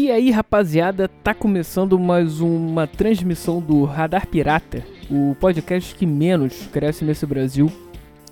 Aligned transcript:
E 0.00 0.12
aí, 0.12 0.30
rapaziada, 0.30 1.08
tá 1.08 1.34
começando 1.34 1.98
mais 1.98 2.40
uma 2.40 2.86
transmissão 2.86 3.60
do 3.60 3.82
Radar 3.82 4.28
Pirata, 4.28 4.86
o 5.10 5.34
podcast 5.40 5.92
que 5.92 6.06
menos 6.06 6.68
cresce 6.68 7.04
nesse 7.04 7.26
Brasil. 7.26 7.68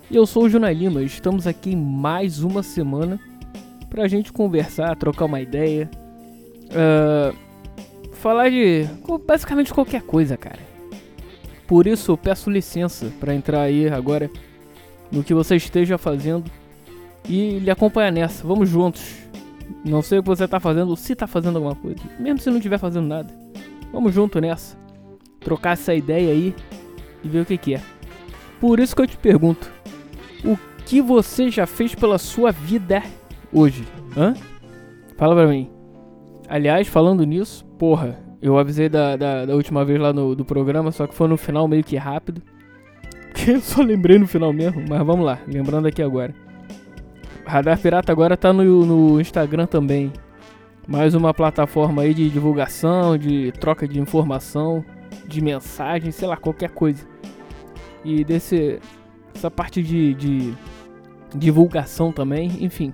E 0.08 0.14
eu 0.14 0.24
sou 0.26 0.44
o 0.44 0.48
Juna 0.48 0.70
Lima, 0.70 1.02
estamos 1.02 1.44
aqui 1.44 1.74
mais 1.74 2.40
uma 2.44 2.62
semana 2.62 3.18
pra 3.90 4.06
gente 4.06 4.32
conversar, 4.32 4.94
trocar 4.94 5.24
uma 5.24 5.40
ideia, 5.40 5.90
uh, 6.70 7.36
falar 8.12 8.48
de 8.48 8.86
basicamente 9.26 9.74
qualquer 9.74 10.02
coisa, 10.02 10.36
cara. 10.36 10.60
Por 11.66 11.88
isso 11.88 12.12
eu 12.12 12.16
peço 12.16 12.48
licença 12.48 13.12
para 13.18 13.34
entrar 13.34 13.62
aí 13.62 13.88
agora 13.88 14.30
no 15.10 15.24
que 15.24 15.34
você 15.34 15.56
esteja 15.56 15.98
fazendo 15.98 16.48
e 17.28 17.58
lhe 17.58 17.72
acompanhar 17.72 18.12
nessa. 18.12 18.46
Vamos 18.46 18.68
juntos. 18.68 19.25
Não 19.84 20.02
sei 20.02 20.18
o 20.18 20.22
que 20.22 20.28
você 20.28 20.46
tá 20.46 20.60
fazendo, 20.60 20.96
se 20.96 21.14
tá 21.14 21.26
fazendo 21.26 21.56
alguma 21.56 21.74
coisa. 21.74 22.00
Mesmo 22.18 22.40
se 22.40 22.50
não 22.50 22.56
estiver 22.56 22.78
fazendo 22.78 23.06
nada. 23.06 23.32
Vamos 23.92 24.14
junto 24.14 24.40
nessa. 24.40 24.76
Trocar 25.40 25.72
essa 25.72 25.94
ideia 25.94 26.32
aí 26.32 26.54
e 27.22 27.28
ver 27.28 27.40
o 27.40 27.46
que, 27.46 27.56
que 27.56 27.74
é. 27.74 27.80
Por 28.60 28.80
isso 28.80 28.94
que 28.94 29.02
eu 29.02 29.06
te 29.06 29.16
pergunto: 29.16 29.70
o 30.44 30.56
que 30.84 31.00
você 31.00 31.50
já 31.50 31.66
fez 31.66 31.94
pela 31.94 32.18
sua 32.18 32.50
vida 32.50 33.02
hoje? 33.52 33.84
Hã? 34.16 34.34
Fala 35.16 35.34
pra 35.34 35.46
mim. 35.46 35.70
Aliás, 36.48 36.86
falando 36.86 37.24
nisso, 37.24 37.64
porra, 37.78 38.18
eu 38.40 38.58
avisei 38.58 38.88
da, 38.88 39.16
da, 39.16 39.46
da 39.46 39.54
última 39.54 39.84
vez 39.84 40.00
lá 40.00 40.12
no 40.12 40.34
do 40.34 40.44
programa, 40.44 40.92
só 40.92 41.06
que 41.06 41.14
foi 41.14 41.26
no 41.28 41.36
final 41.36 41.66
meio 41.66 41.82
que 41.82 41.96
rápido. 41.96 42.42
Eu 43.46 43.60
só 43.60 43.82
lembrei 43.82 44.18
no 44.18 44.26
final 44.26 44.52
mesmo, 44.52 44.82
mas 44.88 45.04
vamos 45.04 45.24
lá, 45.24 45.38
lembrando 45.46 45.86
aqui 45.86 46.02
agora. 46.02 46.34
Radar 47.46 47.78
Pirata 47.78 48.10
agora 48.10 48.36
tá 48.36 48.52
no, 48.52 48.84
no 48.84 49.20
Instagram 49.20 49.66
também. 49.66 50.12
Mais 50.86 51.14
uma 51.14 51.32
plataforma 51.32 52.02
aí 52.02 52.12
de 52.12 52.28
divulgação, 52.28 53.16
de 53.16 53.52
troca 53.52 53.86
de 53.86 54.00
informação, 54.00 54.84
de 55.26 55.40
mensagem, 55.40 56.10
sei 56.10 56.26
lá, 56.26 56.36
qualquer 56.36 56.70
coisa. 56.70 57.06
E 58.04 58.24
desse 58.24 58.80
essa 59.34 59.50
parte 59.50 59.82
de, 59.82 60.14
de 60.14 60.54
divulgação 61.34 62.10
também, 62.10 62.64
enfim. 62.64 62.92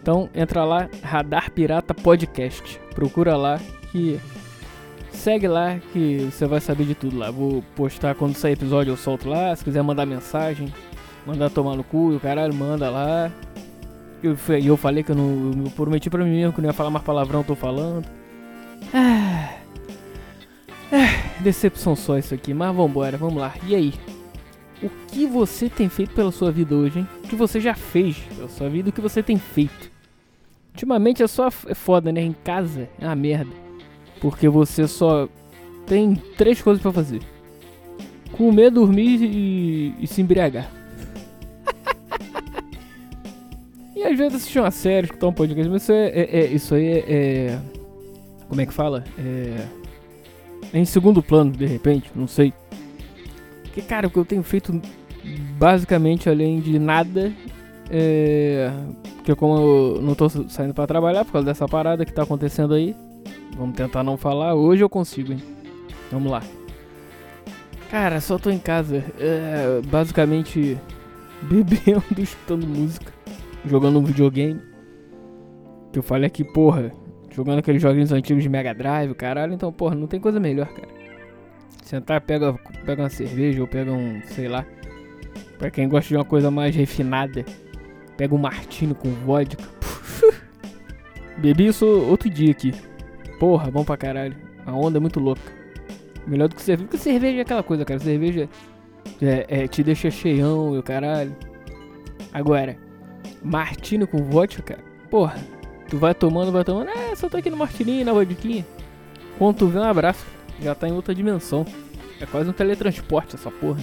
Então 0.00 0.28
entra 0.34 0.64
lá, 0.64 0.88
Radar 1.02 1.50
Pirata 1.52 1.94
Podcast. 1.94 2.80
Procura 2.94 3.36
lá 3.36 3.60
que 3.92 4.20
segue 5.10 5.46
lá 5.46 5.78
que 5.92 6.28
você 6.30 6.46
vai 6.46 6.60
saber 6.60 6.84
de 6.84 6.94
tudo 6.94 7.16
lá. 7.16 7.30
Vou 7.30 7.62
postar 7.76 8.14
quando 8.14 8.34
sair 8.34 8.52
episódio 8.52 8.92
eu 8.92 8.96
solto 8.96 9.28
lá. 9.28 9.54
Se 9.54 9.62
quiser 9.62 9.82
mandar 9.82 10.06
mensagem, 10.06 10.72
mandar 11.26 11.50
tomar 11.50 11.76
no 11.76 11.84
cu, 11.84 12.14
o 12.14 12.20
caralho 12.20 12.54
manda 12.54 12.88
lá. 12.90 13.30
Eu, 14.22 14.36
eu 14.64 14.76
falei 14.76 15.02
que 15.02 15.12
eu 15.12 15.16
não. 15.16 15.64
Eu 15.64 15.70
prometi 15.70 16.10
pra 16.10 16.24
mim 16.24 16.36
mesmo 16.36 16.52
que 16.52 16.60
não 16.60 16.68
ia 16.68 16.72
falar 16.72 16.90
mais 16.90 17.04
palavrão, 17.04 17.44
tô 17.44 17.54
falando. 17.54 18.06
Ah, 18.92 19.54
ah, 20.92 21.40
decepção 21.40 21.94
só 21.94 22.16
isso 22.18 22.34
aqui, 22.34 22.54
mas 22.54 22.74
vambora, 22.74 23.16
vamos 23.16 23.36
lá. 23.36 23.54
E 23.66 23.74
aí? 23.74 23.94
O 24.82 24.88
que 25.08 25.26
você 25.26 25.68
tem 25.68 25.88
feito 25.88 26.14
pela 26.14 26.30
sua 26.30 26.50
vida 26.50 26.74
hoje, 26.74 27.00
hein? 27.00 27.08
O 27.24 27.28
que 27.28 27.36
você 27.36 27.60
já 27.60 27.74
fez 27.74 28.16
pela 28.34 28.48
sua 28.48 28.68
vida, 28.68 28.90
o 28.90 28.92
que 28.92 29.00
você 29.00 29.22
tem 29.22 29.36
feito? 29.36 29.90
Ultimamente 30.72 31.22
é 31.22 31.26
só 31.26 31.48
é 31.66 31.74
foda, 31.74 32.12
né? 32.12 32.20
Em 32.20 32.32
casa 32.32 32.88
é 33.00 33.04
uma 33.04 33.16
merda. 33.16 33.50
Porque 34.20 34.48
você 34.48 34.86
só 34.86 35.28
tem 35.86 36.14
três 36.36 36.62
coisas 36.62 36.80
para 36.80 36.92
fazer: 36.92 37.20
comer, 38.32 38.70
dormir 38.70 39.22
e, 39.22 39.94
e 40.00 40.06
se 40.06 40.22
embriagar. 40.22 40.77
E 43.98 44.04
às 44.04 44.16
vezes 44.16 44.36
assistir 44.36 44.60
uma 44.60 44.70
série, 44.70 45.06
escutar 45.06 45.26
um 45.26 45.32
podcast, 45.32 45.68
mas 45.68 45.82
isso, 45.82 45.92
é, 45.92 46.06
é, 46.06 46.40
é 46.40 46.46
isso 46.46 46.72
aí 46.76 46.86
é, 46.86 47.04
é, 47.08 47.58
Como 48.48 48.60
é 48.60 48.64
que 48.64 48.72
fala? 48.72 49.02
É, 49.18 49.66
é 50.72 50.78
em 50.78 50.84
segundo 50.84 51.20
plano, 51.20 51.50
de 51.50 51.66
repente, 51.66 52.08
não 52.14 52.28
sei. 52.28 52.54
Porque, 53.64 53.82
cara, 53.82 54.06
o 54.06 54.10
que 54.10 54.16
eu 54.16 54.24
tenho 54.24 54.44
feito 54.44 54.80
basicamente, 55.58 56.30
além 56.30 56.60
de 56.60 56.78
nada, 56.78 57.32
é. 57.90 58.70
Porque, 59.16 59.34
como 59.34 59.56
eu 59.56 60.00
não 60.00 60.14
tô 60.14 60.28
saindo 60.28 60.72
pra 60.72 60.86
trabalhar 60.86 61.24
por 61.24 61.32
causa 61.32 61.46
dessa 61.46 61.66
parada 61.66 62.04
que 62.04 62.12
tá 62.12 62.22
acontecendo 62.22 62.74
aí, 62.74 62.94
vamos 63.56 63.74
tentar 63.74 64.04
não 64.04 64.16
falar. 64.16 64.54
Hoje 64.54 64.80
eu 64.80 64.88
consigo, 64.88 65.32
hein? 65.32 65.42
Vamos 66.12 66.30
lá. 66.30 66.44
Cara, 67.90 68.20
só 68.20 68.38
tô 68.38 68.48
em 68.48 68.60
casa, 68.60 69.04
é, 69.18 69.80
basicamente 69.88 70.78
bebendo, 71.42 72.04
escutando 72.16 72.64
música 72.64 73.17
jogando 73.64 73.98
um 73.98 74.04
videogame. 74.04 74.60
Que 75.92 75.98
eu 75.98 76.02
falei 76.02 76.26
aqui, 76.26 76.44
porra, 76.44 76.92
jogando 77.30 77.58
aqueles 77.60 77.80
joguinhos 77.80 78.12
antigos 78.12 78.42
de 78.42 78.48
Mega 78.48 78.74
Drive, 78.74 79.14
caralho. 79.14 79.54
Então, 79.54 79.72
porra, 79.72 79.94
não 79.94 80.06
tem 80.06 80.20
coisa 80.20 80.38
melhor, 80.38 80.68
cara. 80.68 80.88
Sentar, 81.82 82.20
pega, 82.20 82.52
pega 82.84 83.02
uma 83.02 83.08
cerveja 83.08 83.60
ou 83.60 83.66
pega 83.66 83.90
um, 83.92 84.20
sei 84.26 84.48
lá. 84.48 84.66
Pra 85.58 85.70
quem 85.70 85.88
gosta 85.88 86.08
de 86.08 86.16
uma 86.16 86.24
coisa 86.24 86.50
mais 86.50 86.74
refinada, 86.76 87.44
pega 88.16 88.34
um 88.34 88.38
martini 88.38 88.94
com 88.94 89.10
vodka. 89.10 89.64
Bebi 91.38 91.68
isso 91.68 91.86
outro 91.86 92.28
dia 92.28 92.50
aqui. 92.50 92.74
Porra, 93.38 93.70
bom 93.70 93.84
pra 93.84 93.96
caralho. 93.96 94.36
A 94.66 94.72
onda 94.72 94.98
é 94.98 95.00
muito 95.00 95.18
louca. 95.18 95.40
Melhor 96.26 96.48
do 96.48 96.54
que 96.54 96.62
cerveja. 96.62 96.88
Porque 96.88 97.02
cerveja 97.02 97.38
é 97.38 97.40
aquela 97.40 97.62
coisa, 97.62 97.84
cara. 97.84 97.98
Cerveja 97.98 98.48
é, 99.22 99.46
é, 99.48 99.68
te 99.68 99.82
deixa 99.82 100.10
cheião 100.10 100.74
e 100.74 100.78
o 100.78 100.82
caralho. 100.82 101.34
Agora, 102.32 102.76
Martini 103.42 104.06
com 104.06 104.18
vodka. 104.24 104.78
Porra, 105.10 105.36
tu 105.88 105.98
vai 105.98 106.14
tomando, 106.14 106.52
vai 106.52 106.64
tomando. 106.64 106.90
É, 106.90 107.14
só 107.14 107.28
tô 107.28 107.36
aqui 107.36 107.50
no 107.50 107.56
Martini, 107.56 108.04
na 108.04 108.12
vodquinha. 108.12 108.66
Quando 109.38 109.58
tu 109.58 109.66
vê 109.68 109.78
um 109.78 109.84
abraço, 109.84 110.26
já 110.60 110.74
tá 110.74 110.88
em 110.88 110.92
outra 110.92 111.14
dimensão. 111.14 111.64
É 112.20 112.26
quase 112.26 112.50
um 112.50 112.52
teletransporte 112.52 113.36
essa 113.36 113.50
porra. 113.50 113.80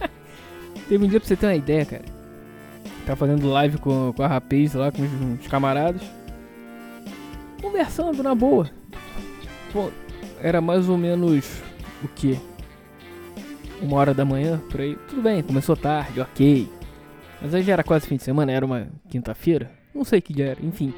Teve 0.88 1.04
um 1.04 1.08
dia 1.08 1.20
pra 1.20 1.28
você 1.28 1.36
ter 1.36 1.46
uma 1.46 1.54
ideia, 1.54 1.84
cara. 1.84 2.04
Tá 3.06 3.14
fazendo 3.14 3.50
live 3.50 3.78
com, 3.78 4.12
com 4.16 4.22
a 4.22 4.26
rapaz 4.26 4.74
lá, 4.74 4.90
com 4.90 5.02
os, 5.02 5.40
os 5.40 5.46
camaradas. 5.46 6.02
Conversando 7.60 8.22
na 8.22 8.34
boa. 8.34 8.70
Era 10.40 10.60
mais 10.60 10.88
ou 10.88 10.96
menos 10.96 11.62
o 12.02 12.08
que? 12.08 12.38
Uma 13.82 13.96
hora 13.98 14.14
da 14.14 14.24
manhã, 14.24 14.60
por 14.70 14.80
aí. 14.80 14.96
Tudo 15.08 15.20
bem, 15.22 15.42
começou 15.42 15.76
tarde, 15.76 16.20
ok. 16.20 16.68
Mas 17.44 17.54
aí 17.54 17.62
já 17.62 17.74
era 17.74 17.84
quase 17.84 18.06
fim 18.06 18.16
de 18.16 18.22
semana, 18.22 18.50
era 18.50 18.64
uma 18.64 18.88
quinta-feira? 19.06 19.70
Não 19.94 20.02
sei 20.02 20.18
que 20.22 20.32
dia 20.32 20.46
era, 20.46 20.64
enfim. 20.64 20.94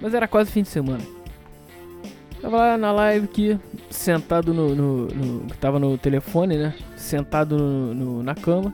Mas 0.00 0.14
era 0.14 0.26
quase 0.26 0.50
fim 0.50 0.62
de 0.62 0.68
semana. 0.70 1.04
Tava 2.40 2.56
lá 2.56 2.78
na 2.78 2.90
live 2.90 3.26
aqui, 3.26 3.60
sentado 3.90 4.54
no. 4.54 4.74
no, 4.74 5.06
no 5.08 5.46
tava 5.60 5.78
no 5.78 5.98
telefone, 5.98 6.56
né? 6.56 6.74
Sentado 6.96 7.58
no, 7.58 7.94
no, 7.94 8.22
na 8.22 8.34
cama. 8.34 8.72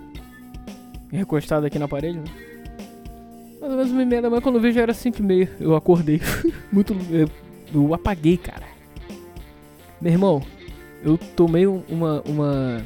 Recostado 1.11 1.67
aqui 1.67 1.81
na 1.81 1.89
parede, 1.89 2.19
né? 2.19 2.25
Mais 3.61 3.73
ou 3.73 3.79
menos 3.79 3.91
uma 3.91 4.03
e 4.03 4.07
meia 4.07 4.23
da 4.23 4.31
manhã, 4.31 4.41
quando 4.41 4.55
eu 4.57 4.63
vi 4.63 4.71
já 4.71 4.83
era 4.83 4.95
cinco 4.95 5.19
e 5.19 5.23
meia. 5.23 5.51
Eu 5.59 5.75
acordei. 5.75 6.21
Muito. 6.71 6.97
Eu, 7.11 7.29
eu 7.75 7.93
apaguei, 7.93 8.37
cara. 8.37 8.67
Meu 10.01 10.13
irmão, 10.13 10.41
eu 11.03 11.19
tomei 11.19 11.67
uma. 11.67 12.23
uma 12.25 12.81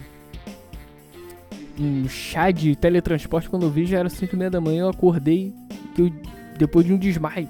um 1.79 2.09
chá 2.09 2.51
de 2.51 2.75
teletransporte 2.75 3.49
quando 3.49 3.65
eu 3.65 3.71
vi 3.71 3.85
já 3.85 3.99
era 3.99 4.09
5 4.09 4.35
e 4.35 4.39
meia 4.39 4.51
da 4.51 4.61
manhã, 4.61 4.83
eu 4.83 4.89
acordei 4.89 5.55
eu, 5.99 6.11
depois 6.59 6.87
de 6.87 6.93
um 6.93 6.99
desmaio. 6.99 7.49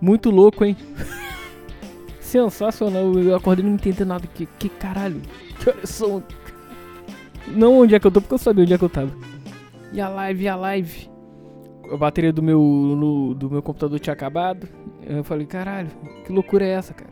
Muito 0.00 0.30
louco, 0.30 0.64
hein? 0.64 0.76
Sensacional, 2.20 3.12
eu 3.18 3.34
acordei 3.34 3.64
não 3.64 3.74
entendendo 3.74 4.08
nada. 4.08 4.26
Que, 4.26 4.46
que 4.46 4.68
caralho? 4.68 5.20
Que 5.58 5.68
horas 5.68 5.90
são? 5.90 6.22
Não 7.48 7.78
onde 7.78 7.94
é 7.94 8.00
que 8.00 8.06
eu 8.06 8.10
tô, 8.10 8.20
porque 8.20 8.34
eu 8.34 8.38
sabia 8.38 8.64
onde 8.64 8.74
é 8.74 8.78
que 8.78 8.84
eu 8.84 8.88
tava. 8.88 9.10
E 9.92 10.00
a 10.00 10.08
live, 10.08 10.44
e 10.44 10.48
a 10.48 10.56
live. 10.56 11.10
A 11.92 11.96
bateria 11.96 12.32
do 12.32 12.42
meu, 12.42 12.60
no, 12.60 13.34
do 13.34 13.50
meu 13.50 13.62
computador 13.62 13.98
tinha 13.98 14.14
acabado. 14.14 14.68
Eu 15.04 15.24
falei, 15.24 15.46
caralho, 15.46 15.90
que 16.24 16.32
loucura 16.32 16.64
é 16.64 16.70
essa, 16.70 16.94
cara? 16.94 17.10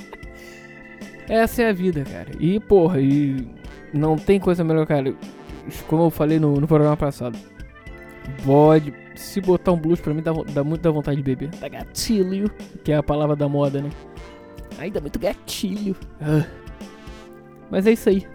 essa 1.28 1.62
é 1.62 1.68
a 1.68 1.72
vida, 1.72 2.02
cara. 2.02 2.30
E, 2.40 2.58
porra, 2.60 2.98
e 3.00 3.46
não 3.92 4.16
tem 4.16 4.38
coisa 4.38 4.62
melhor, 4.64 4.86
cara. 4.86 5.14
Como 5.86 6.04
eu 6.04 6.10
falei 6.10 6.38
no, 6.38 6.54
no 6.60 6.66
programa 6.66 6.96
passado. 6.96 7.38
Pode. 8.44 8.94
Se 9.14 9.40
botar 9.40 9.72
um 9.72 9.76
blues 9.76 10.00
pra 10.00 10.14
mim 10.14 10.22
dá, 10.22 10.32
dá 10.32 10.64
muito 10.64 10.80
da 10.80 10.90
vontade 10.90 11.16
de 11.16 11.22
beber. 11.22 11.50
Dá 11.60 11.68
gatilho. 11.68 12.50
Que 12.84 12.92
é 12.92 12.96
a 12.96 13.02
palavra 13.02 13.36
da 13.36 13.48
moda, 13.48 13.80
né? 13.80 13.90
Dá 14.92 15.00
muito 15.00 15.18
gatilho. 15.18 15.96
Ah. 16.20 16.46
Mas 17.70 17.86
é 17.86 17.92
isso 17.92 18.08
aí. 18.08 18.26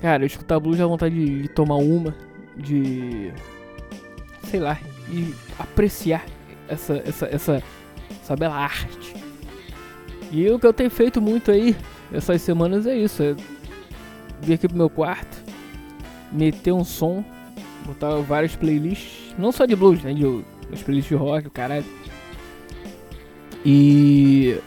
Cara, 0.00 0.24
escutar 0.24 0.60
blues 0.60 0.78
dá 0.78 0.86
vontade 0.86 1.14
de, 1.14 1.42
de 1.42 1.48
tomar 1.48 1.76
uma. 1.76 2.14
De. 2.56 3.32
Sei 4.44 4.60
lá. 4.60 4.78
E 5.10 5.34
apreciar 5.58 6.24
essa, 6.68 7.02
essa, 7.04 7.26
essa, 7.26 7.62
essa 8.22 8.36
bela 8.36 8.54
arte. 8.54 9.14
E 10.30 10.48
o 10.50 10.58
que 10.58 10.66
eu 10.66 10.72
tenho 10.72 10.90
feito 10.90 11.20
muito 11.20 11.50
aí 11.50 11.74
essas 12.12 12.40
semanas 12.42 12.86
é 12.86 12.96
isso. 12.96 13.22
É 13.22 13.34
vir 14.40 14.54
aqui 14.54 14.68
pro 14.68 14.76
meu 14.76 14.90
quarto, 14.90 15.42
meter 16.32 16.72
um 16.72 16.84
som, 16.84 17.24
botar 17.86 18.16
várias 18.16 18.54
playlists, 18.56 19.34
não 19.38 19.52
só 19.52 19.64
de 19.66 19.74
blues, 19.74 20.02
né? 20.02 20.12
De 20.12 20.24
As 20.72 20.82
playlists 20.82 21.08
de 21.08 21.14
rock, 21.14 21.48
o 21.48 21.50
caralho. 21.50 21.84
E. 23.64 24.58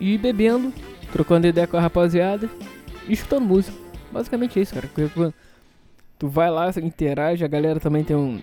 E 0.00 0.16
bebendo, 0.16 0.72
trocando 1.12 1.46
ideia 1.46 1.66
com 1.66 1.76
a 1.76 1.80
rapaziada 1.80 2.48
e 3.08 3.12
escutando 3.12 3.44
música. 3.46 3.76
Basicamente 4.12 4.58
é 4.58 4.62
isso, 4.62 4.74
cara. 4.74 4.88
Tu 6.18 6.28
vai 6.28 6.50
lá, 6.50 6.70
interage, 6.82 7.44
a 7.44 7.48
galera 7.48 7.78
também 7.78 8.04
tem 8.04 8.16
um. 8.16 8.40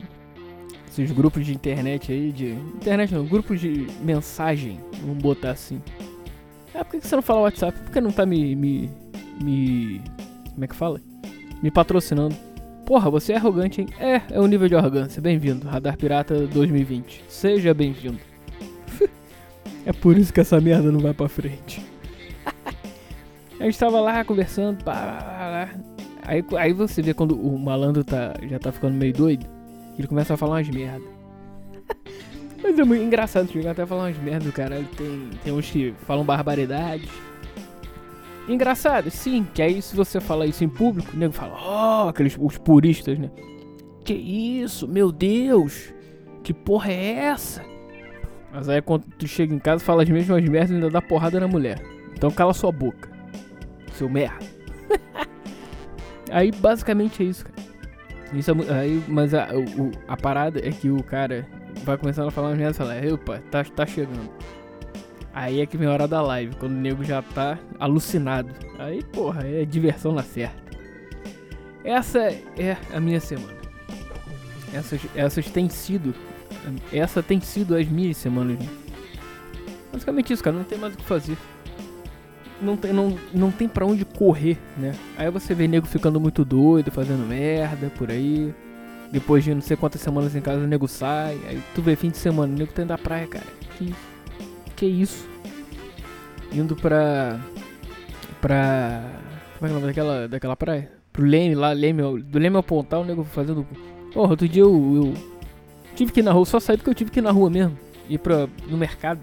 Esses 0.87 1.11
grupos 1.11 1.45
de 1.45 1.53
internet 1.53 2.11
aí, 2.11 2.31
de. 2.31 2.51
Internet 2.51 3.13
não, 3.13 3.25
grupos 3.25 3.59
de 3.59 3.87
mensagem, 4.01 4.79
vamos 5.01 5.21
botar 5.21 5.51
assim. 5.51 5.81
Ah, 6.73 6.83
por 6.83 6.99
que 6.99 7.07
você 7.07 7.15
não 7.15 7.23
fala 7.23 7.41
WhatsApp? 7.41 7.77
Por 7.79 7.91
que 7.91 8.01
não 8.01 8.11
tá 8.11 8.25
me. 8.25 8.55
me. 8.55 8.89
me. 9.41 10.01
Como 10.55 10.63
é 10.63 10.67
que 10.69 10.75
fala? 10.75 11.01
Me 11.61 11.69
patrocinando. 11.69 12.33
Porra, 12.85 13.09
você 13.09 13.33
é 13.33 13.35
arrogante, 13.35 13.81
hein? 13.81 13.87
É, 13.99 14.21
é 14.31 14.39
o 14.39 14.47
nível 14.47 14.69
de 14.69 14.75
arrogância. 14.75 15.21
Bem-vindo, 15.21 15.67
Radar 15.67 15.97
Pirata 15.97 16.47
2020. 16.47 17.25
Seja 17.27 17.73
bem-vindo. 17.73 18.19
é 19.85 19.91
por 19.91 20.17
isso 20.17 20.31
que 20.31 20.39
essa 20.39 20.61
merda 20.61 20.93
não 20.93 21.01
vai 21.01 21.13
pra 21.13 21.27
frente. 21.27 21.85
a 23.59 23.63
gente 23.65 23.77
tava 23.77 23.99
lá 23.99 24.23
conversando, 24.23 24.81
pá, 24.81 25.69
Aí, 26.21 26.43
aí 26.57 26.71
você 26.71 27.01
vê 27.01 27.13
quando 27.13 27.37
o 27.37 27.59
malandro 27.59 28.03
tá, 28.03 28.33
já 28.49 28.57
tá 28.57 28.71
ficando 28.71 28.95
meio 28.95 29.13
doido, 29.13 29.45
ele 29.99 30.07
começa 30.07 30.35
a 30.35 30.37
falar 30.37 30.55
umas 30.55 30.69
merda. 30.69 31.05
Mas 32.63 32.79
é 32.79 32.83
muito 32.85 33.03
engraçado 33.03 33.51
chegar 33.51 33.71
até 33.71 33.83
a 33.83 33.87
falar 33.87 34.05
umas 34.05 34.17
merda 34.19 34.49
caralho. 34.53 34.87
Tem, 34.95 35.29
tem 35.43 35.53
uns 35.53 35.69
que 35.69 35.93
falam 36.07 36.23
barbaridades. 36.23 37.09
Engraçado, 38.47 39.09
sim, 39.09 39.45
que 39.53 39.61
aí 39.61 39.81
se 39.81 39.95
você 39.95 40.19
fala 40.19 40.45
isso 40.45 40.63
em 40.63 40.69
público, 40.69 41.11
o 41.13 41.17
nego 41.17 41.33
fala, 41.33 41.57
oh, 42.05 42.09
aqueles 42.09 42.37
os 42.39 42.57
puristas, 42.57 43.17
né? 43.17 43.31
Que 44.03 44.13
isso, 44.13 44.87
meu 44.87 45.11
Deus, 45.11 45.93
que 46.43 46.53
porra 46.53 46.91
é 46.91 47.11
essa? 47.11 47.63
Mas 48.53 48.69
aí 48.69 48.81
quando 48.81 49.05
tu 49.17 49.27
chega 49.27 49.53
em 49.53 49.59
casa, 49.59 49.83
fala 49.83 50.03
as 50.03 50.09
mesmas 50.09 50.43
merdas 50.47 50.71
e 50.71 50.73
ainda 50.75 50.89
dá 50.89 51.01
porrada 51.01 51.39
na 51.39 51.47
mulher. 51.47 51.81
Então 52.13 52.29
cala 52.29 52.53
sua 52.53 52.71
boca, 52.71 53.09
seu 53.93 54.07
merda. 54.07 54.45
aí 56.29 56.51
basicamente 56.51 57.23
é 57.23 57.25
isso, 57.25 57.45
cara. 57.45 57.65
Isso 58.31 58.51
é, 58.51 58.79
aí, 58.79 59.03
mas 59.07 59.33
a, 59.33 59.49
o, 59.55 59.91
a 60.07 60.15
parada 60.15 60.59
é 60.59 60.71
que 60.71 60.89
o 60.89 61.01
cara 61.03 61.47
vai 61.83 61.97
começando 61.97 62.27
a 62.27 62.31
falar 62.31 62.49
umas 62.49 62.57
merdas 62.57 62.75
e 62.75 62.79
fala, 62.79 63.13
opa, 63.13 63.39
tá, 63.49 63.63
tá 63.63 63.85
chegando. 63.85 64.29
Aí 65.35 65.59
é 65.59 65.65
que 65.65 65.75
vem 65.75 65.85
a 65.85 65.91
hora 65.91 66.07
da 66.07 66.21
live, 66.21 66.55
quando 66.55 66.71
o 66.71 66.79
nego 66.79 67.03
já 67.03 67.21
tá 67.21 67.59
alucinado. 67.77 68.49
Aí, 68.79 69.03
porra, 69.03 69.45
é 69.45 69.65
diversão 69.65 70.13
na 70.13 70.23
certa. 70.23 70.63
Essa 71.83 72.19
é 72.57 72.77
a 72.93 73.01
minha 73.01 73.19
semana. 73.19 73.53
Essas, 74.73 75.01
essas 75.13 75.49
têm 75.51 75.67
sido. 75.67 76.15
Essa 76.91 77.21
tem 77.21 77.41
sido 77.41 77.75
as 77.75 77.85
minhas 77.85 78.15
semanas. 78.15 78.57
Basicamente 79.91 80.31
isso, 80.31 80.41
cara. 80.41 80.55
Não 80.55 80.63
tem 80.63 80.77
mais 80.77 80.93
o 80.93 80.97
que 80.97 81.03
fazer. 81.03 81.37
Não 82.61 82.77
tem, 82.77 82.93
não, 82.93 83.19
não 83.33 83.51
tem 83.51 83.67
pra 83.67 83.85
onde 83.85 84.05
correr, 84.05 84.57
né? 84.77 84.95
Aí 85.17 85.29
você 85.29 85.53
vê 85.53 85.67
nego 85.67 85.85
ficando 85.85 86.17
muito 86.17 86.45
doido, 86.45 86.91
fazendo 86.91 87.27
merda 87.27 87.91
por 87.97 88.09
aí. 88.09 88.55
Depois 89.11 89.43
de 89.43 89.53
não 89.53 89.61
sei 89.61 89.75
quantas 89.75 89.99
semanas 89.99 90.33
em 90.33 90.39
casa, 90.39 90.61
o 90.61 90.67
nego 90.67 90.87
sai. 90.87 91.37
Aí 91.45 91.61
tu 91.75 91.81
vê 91.81 91.97
fim 91.97 92.09
de 92.09 92.17
semana, 92.17 92.53
o 92.53 92.57
nego 92.57 92.71
tem 92.71 92.85
da 92.85 92.97
praia, 92.97 93.27
cara. 93.27 93.45
Que 93.77 93.93
que 94.75 94.85
isso? 94.85 95.27
Indo 96.51 96.75
pra. 96.75 97.39
pra. 98.41 99.03
Como 99.57 99.65
é 99.65 99.67
que 99.67 99.67
é 99.67 99.69
o 99.69 99.73
nome 99.73 99.87
daquela, 99.87 100.27
daquela 100.27 100.55
praia? 100.55 100.91
Pro 101.11 101.23
Leme 101.25 101.55
lá, 101.55 101.71
Leme, 101.71 102.21
do 102.23 102.39
Leme 102.39 102.57
ao 102.57 102.63
Pontal, 102.63 103.01
o 103.01 103.05
nego 103.05 103.23
fazendo. 103.23 103.65
Porra, 104.13 104.31
outro 104.31 104.47
dia 104.47 104.63
eu, 104.63 104.95
eu 104.95 105.13
tive 105.95 106.11
que 106.11 106.19
ir 106.19 106.23
na 106.23 106.31
rua, 106.31 106.45
só 106.45 106.59
saí 106.59 106.77
porque 106.77 106.89
eu 106.89 106.95
tive 106.95 107.11
que 107.11 107.19
ir 107.19 107.21
na 107.21 107.31
rua 107.31 107.49
mesmo. 107.49 107.77
Ir 108.09 108.19
pra, 108.19 108.47
no 108.67 108.77
mercado. 108.77 109.19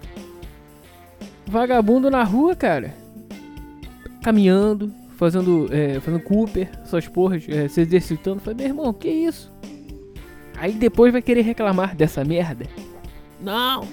Vagabundo 1.45 2.09
na 2.09 2.23
rua, 2.23 2.55
cara. 2.55 2.93
Caminhando, 4.23 4.91
fazendo, 5.17 5.67
é, 5.71 5.99
fazendo 5.99 6.23
Cooper, 6.23 6.69
essas 6.81 7.07
porras, 7.07 7.47
é, 7.47 7.67
se 7.67 7.81
exercitando. 7.81 8.39
Falei, 8.39 8.57
meu 8.57 8.67
irmão, 8.67 8.93
que 8.93 9.09
isso? 9.09 9.51
Aí 10.57 10.73
depois 10.73 11.11
vai 11.11 11.21
querer 11.21 11.41
reclamar 11.41 11.95
dessa 11.95 12.23
merda. 12.23 12.65
Não, 13.41 13.85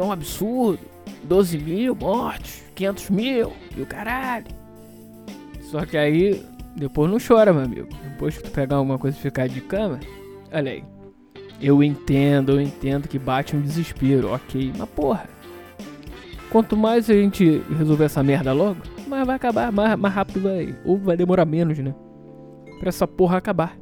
é 0.00 0.04
um 0.04 0.12
absurdo. 0.12 0.80
12 1.24 1.58
mil 1.58 1.94
mortes, 1.94 2.64
500 2.74 3.10
mil 3.10 3.52
e 3.76 3.82
o 3.82 3.86
caralho. 3.86 4.46
Só 5.62 5.84
que 5.84 5.96
aí, 5.96 6.44
depois 6.76 7.10
não 7.10 7.18
chora, 7.18 7.52
meu 7.52 7.64
amigo. 7.64 7.88
Depois 8.04 8.36
que 8.36 8.44
tu 8.44 8.50
pegar 8.50 8.76
alguma 8.76 8.98
coisa 8.98 9.16
e 9.16 9.20
ficar 9.20 9.48
de 9.48 9.60
cama, 9.60 9.98
olha 10.52 10.72
aí. 10.72 10.84
Eu 11.60 11.82
entendo, 11.82 12.52
eu 12.52 12.60
entendo 12.60 13.08
que 13.08 13.18
bate 13.18 13.56
um 13.56 13.60
desespero, 13.60 14.32
ok. 14.32 14.72
Mas 14.76 14.88
porra, 14.90 15.28
quanto 16.50 16.76
mais 16.76 17.08
a 17.10 17.14
gente 17.14 17.62
resolver 17.76 18.04
essa 18.04 18.22
merda 18.22 18.52
logo, 18.52 18.80
mais 19.08 19.26
vai 19.26 19.36
acabar, 19.36 19.72
mais, 19.72 19.96
mais 19.98 20.14
rápido 20.14 20.42
vai. 20.42 20.76
Ou 20.84 20.98
vai 20.98 21.16
demorar 21.16 21.46
menos, 21.46 21.78
né? 21.78 21.94
Pra 22.78 22.90
essa 22.90 23.08
porra 23.08 23.38
acabar. 23.38 23.76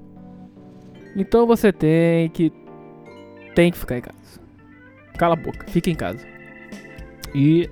Então 1.17 1.47
você 1.47 1.73
tem 1.73 2.29
que. 2.31 2.53
Tem 3.55 3.71
que 3.71 3.79
ficar 3.79 3.99
em 3.99 4.01
casa 4.01 4.44
cala 5.17 5.35
a 5.35 5.37
boca, 5.37 5.67
fica 5.69 5.91
em 5.91 5.95
casa. 5.95 6.27
E 7.35 7.69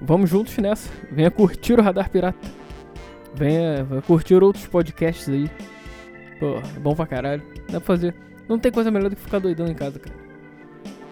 vamos 0.00 0.28
juntos 0.28 0.56
nessa. 0.58 0.90
Venha 1.10 1.30
curtir 1.30 1.74
o 1.74 1.82
Radar 1.82 2.10
Pirata. 2.10 2.46
Venha, 3.34 3.86
curtir 4.06 4.42
outros 4.42 4.66
podcasts 4.66 5.28
aí. 5.28 5.50
Pô, 6.38 6.58
é 6.58 6.80
bom 6.80 6.94
pra 6.94 7.06
caralho. 7.06 7.42
Dá 7.70 7.80
pra 7.80 7.80
fazer. 7.80 8.14
Não 8.48 8.58
tem 8.58 8.70
coisa 8.70 8.90
melhor 8.90 9.08
do 9.08 9.16
que 9.16 9.22
ficar 9.22 9.38
doidão 9.38 9.66
em 9.66 9.74
casa, 9.74 9.98
cara. 9.98 10.14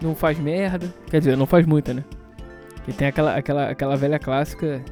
Não 0.01 0.15
faz 0.15 0.37
merda. 0.37 0.93
Quer 1.09 1.19
dizer, 1.19 1.35
não 1.35 1.47
faz 1.47 1.65
muita, 1.65 1.93
né? 1.93 2.03
Que 2.85 2.93
tem 2.93 3.07
aquela, 3.07 3.35
aquela, 3.35 3.69
aquela 3.69 3.95
velha 3.95 4.19
clássica. 4.19 4.83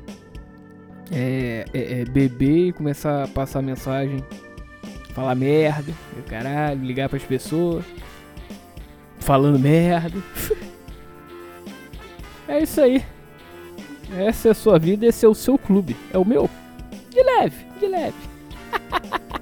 É, 1.12 1.66
é, 1.74 2.02
é 2.02 2.06
beber 2.06 2.70
e 2.70 2.74
começar 2.74 3.24
a 3.24 3.28
passar 3.28 3.62
mensagem. 3.62 4.24
Falar 5.14 5.36
merda, 5.36 5.92
caralho, 6.30 6.82
ligar 6.86 7.10
pras 7.10 7.24
pessoas 7.24 7.84
falando 9.32 9.58
merda. 9.58 10.22
é 12.50 12.64
isso 12.64 12.82
aí. 12.82 13.02
Essa 14.14 14.50
é 14.50 14.52
a 14.52 14.54
sua 14.54 14.78
vida, 14.78 15.06
esse 15.06 15.26
é 15.26 15.30
o 15.30 15.34
seu 15.34 15.58
clube. 15.58 15.96
É 16.12 16.18
o 16.18 16.26
meu. 16.26 16.50
De 17.10 17.24
leve, 17.24 17.66
de 17.80 17.88
leve. 17.88 18.18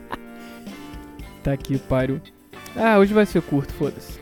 tá 1.44 1.54
aqui 1.54 1.80
páreo. 1.80 2.22
Ah, 2.76 3.00
hoje 3.00 3.16
vai 3.16 3.26
ser 3.26 3.42
curto, 3.42 3.74
foda-se. 3.74 4.20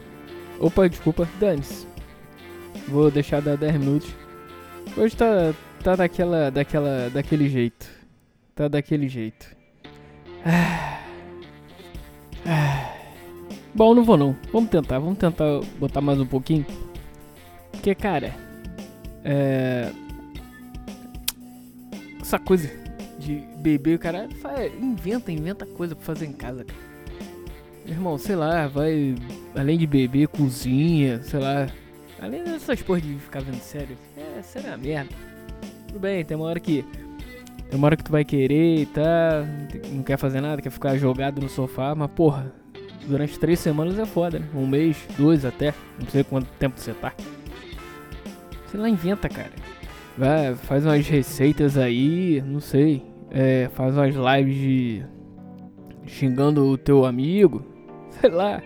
Opa, 0.57 0.88
desculpa, 0.88 1.27
dane-se. 1.38 1.86
Vou 2.88 3.12
deixar 3.12 3.41
dar 3.41 3.57
10 3.57 3.74
minutos. 3.77 4.09
Hoje 4.95 5.17
tá, 5.17 5.53
tá 5.83 5.97
daquela, 5.97 6.50
daquela, 6.50 7.09
daquele 7.09 7.50
jeito. 7.50 7.89
Tá 8.55 8.69
daquele 8.69 9.09
jeito. 9.09 9.53
Ah. 10.45 11.01
Ah. 12.45 12.87
Bom, 13.77 13.93
não 13.93 14.03
vou 14.03 14.17
não. 14.17 14.36
Vamos 14.51 14.72
tentar, 14.72 14.98
vamos 14.98 15.19
tentar 15.19 15.62
botar 15.77 16.01
mais 16.01 16.19
um 16.19 16.25
pouquinho. 16.25 16.65
Porque, 17.72 17.93
cara, 17.93 18.34
é. 19.24 19.91
Essa 22.19 22.39
coisa 22.39 22.72
de 23.19 23.43
beber, 23.57 23.98
o 23.98 24.00
cara 24.00 24.27
faz, 24.41 24.74
inventa, 24.81 25.31
inventa 25.31 25.63
coisa 25.63 25.96
pra 25.96 26.03
fazer 26.03 26.25
em 26.25 26.34
casa, 26.34 26.65
cara. 26.65 26.79
Irmão, 27.86 28.17
sei 28.17 28.36
lá, 28.36 28.67
vai. 28.67 29.13
Além 29.55 29.77
de 29.77 29.86
beber, 29.86 30.27
cozinha, 30.27 31.22
sei 31.22 31.39
lá. 31.39 31.67
Além 32.19 32.43
dessas 32.43 32.81
porra 32.81 33.00
de 33.00 33.13
ficar 33.19 33.43
vendo 33.43 33.62
sério. 33.62 33.96
É, 34.17 34.41
sério 34.41 34.69
é 34.69 34.72
uma 34.72 34.77
merda. 34.77 35.12
Tudo 35.86 36.00
bem, 36.00 36.25
tem 36.25 36.36
uma 36.36 36.48
hora 36.48 36.60
que. 36.60 36.84
Tem 37.69 37.77
uma 37.77 37.86
hora 37.86 37.96
que 37.96 38.03
tu 38.03 38.12
vai 38.12 38.25
querer 38.25 38.79
e 38.79 38.86
tá. 38.88 39.46
Não 39.91 40.01
quer 40.01 40.17
fazer 40.17 40.41
nada, 40.41 40.63
quer 40.63 40.72
ficar 40.72 40.98
jogado 40.98 41.39
no 41.39 41.48
sofá, 41.48 41.93
mas 41.93 42.10
porra 42.10 42.51
durante 43.07 43.39
três 43.39 43.59
semanas 43.59 43.97
é 43.97 44.05
foda, 44.05 44.39
né? 44.39 44.45
Um 44.53 44.67
mês, 44.67 44.97
dois 45.17 45.45
até. 45.45 45.73
Não 45.99 46.07
sei 46.09 46.23
quanto 46.23 46.47
tempo 46.59 46.79
você 46.79 46.93
tá. 46.93 47.13
Sei 48.69 48.79
lá, 48.79 48.89
inventa, 48.89 49.29
cara. 49.29 49.51
Vai, 50.17 50.55
faz 50.55 50.85
umas 50.85 51.07
receitas 51.07 51.77
aí, 51.77 52.41
não 52.45 52.59
sei. 52.59 53.03
É, 53.31 53.69
faz 53.73 53.95
umas 53.95 54.15
lives 54.15 54.55
de. 54.55 55.05
xingando 56.05 56.65
o 56.65 56.77
teu 56.77 57.05
amigo. 57.05 57.65
Sei 58.19 58.29
lá. 58.29 58.61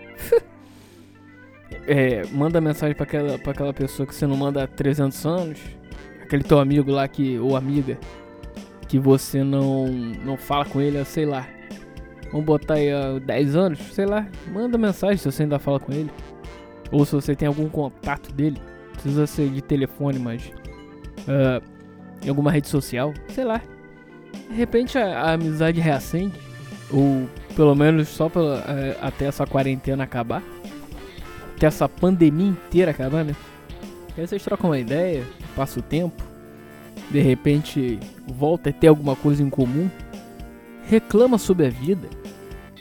é, 1.86 2.22
manda 2.32 2.60
mensagem 2.60 2.94
pra 2.94 3.04
aquela, 3.04 3.34
aquela 3.34 3.72
pessoa 3.72 4.06
que 4.06 4.14
você 4.14 4.26
não 4.26 4.36
manda 4.36 4.62
há 4.62 4.66
300 4.66 5.26
anos. 5.26 5.60
Aquele 6.22 6.42
teu 6.42 6.58
amigo 6.58 6.90
lá 6.90 7.06
que. 7.06 7.38
ou 7.38 7.56
amiga. 7.56 7.98
Que 8.88 8.98
você 8.98 9.42
não, 9.44 9.88
não 9.88 10.36
fala 10.36 10.64
com 10.64 10.80
ele, 10.80 11.02
sei 11.04 11.26
lá. 11.26 11.46
Vamos 12.32 12.46
botar 12.46 12.74
aí 12.74 12.90
há 12.90 13.18
10 13.18 13.56
anos, 13.56 13.78
sei 13.92 14.06
lá. 14.06 14.26
Manda 14.50 14.78
mensagem 14.78 15.18
se 15.18 15.30
você 15.30 15.42
ainda 15.42 15.58
fala 15.58 15.78
com 15.78 15.92
ele. 15.92 16.10
Ou 16.90 17.04
se 17.04 17.14
você 17.14 17.36
tem 17.36 17.46
algum 17.46 17.68
contato 17.68 18.32
dele. 18.32 18.60
Precisa 18.94 19.26
ser 19.26 19.50
de 19.50 19.60
telefone, 19.60 20.18
mas. 20.18 20.50
Uh, 21.20 21.62
em 22.24 22.28
alguma 22.28 22.50
rede 22.50 22.68
social, 22.68 23.12
sei 23.28 23.44
lá. 23.44 23.60
De 24.48 24.54
repente 24.54 24.96
a, 24.96 25.20
a 25.20 25.32
amizade 25.32 25.80
reacende. 25.80 26.34
Ou 26.90 27.28
pelo 27.54 27.74
menos 27.74 28.08
só 28.08 28.28
pela, 28.30 28.60
uh, 28.60 28.98
até 29.02 29.26
essa 29.26 29.46
quarentena 29.46 30.04
acabar. 30.04 30.42
até 31.54 31.66
essa 31.66 31.86
pandemia 31.88 32.48
inteira 32.48 32.92
acabar, 32.92 33.24
né? 33.24 33.36
Aí 34.16 34.26
vocês 34.26 34.42
trocam 34.42 34.70
uma 34.70 34.78
ideia, 34.78 35.24
passa 35.56 35.80
o 35.80 35.82
tempo, 35.82 36.22
de 37.10 37.20
repente 37.20 37.98
volta 38.26 38.70
a 38.70 38.72
ter 38.72 38.88
alguma 38.88 39.16
coisa 39.16 39.42
em 39.42 39.48
comum, 39.48 39.90
reclama 40.88 41.38
sobre 41.38 41.66
a 41.66 41.70
vida. 41.70 42.08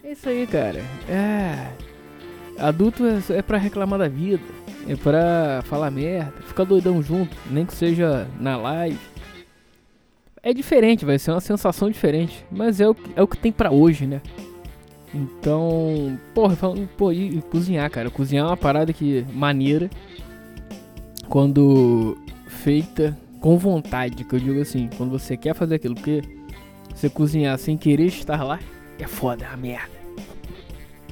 É 0.03 0.11
isso 0.11 0.27
aí, 0.27 0.45
cara. 0.47 0.83
É. 1.09 1.71
Adulto 2.59 3.03
é, 3.05 3.37
é 3.37 3.41
pra 3.41 3.57
reclamar 3.57 3.97
da 3.97 4.07
vida, 4.07 4.43
é 4.87 4.95
pra 4.95 5.61
falar 5.65 5.89
merda, 5.89 6.33
ficar 6.41 6.63
doidão 6.63 7.01
junto, 7.01 7.35
nem 7.49 7.65
que 7.65 7.73
seja 7.73 8.27
na 8.39 8.57
live. 8.57 8.99
É 10.43 10.53
diferente, 10.53 11.05
vai 11.05 11.17
ser 11.17 11.31
uma 11.31 11.41
sensação 11.41 11.89
diferente, 11.89 12.45
mas 12.51 12.79
é 12.79 12.89
o, 12.89 12.95
é 13.15 13.21
o 13.21 13.27
que 13.27 13.37
tem 13.37 13.51
pra 13.51 13.71
hoje, 13.71 14.05
né? 14.05 14.21
Então, 15.13 16.17
porra, 16.33 16.55
falando, 16.55 16.87
pô, 16.97 17.11
e, 17.11 17.37
e 17.37 17.41
cozinhar, 17.41 17.89
cara. 17.89 18.09
Cozinhar 18.09 18.45
é 18.45 18.49
uma 18.49 18.57
parada 18.57 18.93
que 18.93 19.25
maneira 19.33 19.89
quando 21.27 22.17
feita 22.47 23.17
com 23.39 23.57
vontade, 23.57 24.23
que 24.23 24.33
eu 24.35 24.39
digo 24.39 24.61
assim, 24.61 24.89
quando 24.97 25.11
você 25.11 25.35
quer 25.35 25.55
fazer 25.55 25.75
aquilo, 25.75 25.95
porque 25.95 26.21
você 26.93 27.09
cozinhar 27.09 27.57
sem 27.57 27.77
querer 27.77 28.05
estar 28.05 28.43
lá 28.43 28.59
é 28.99 29.07
foda, 29.07 29.45
é 29.45 29.47
a 29.47 29.57
merda. 29.57 30.01